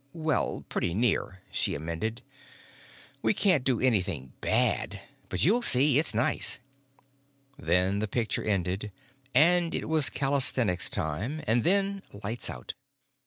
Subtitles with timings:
[0.13, 2.23] Well, pretty near," she amended.
[3.21, 4.99] "We can't do anything bad.
[5.29, 6.59] But you'll see; it's nice."
[7.59, 8.91] Then the picture ended,
[9.35, 12.73] and it was calisthenics time, and then lights out.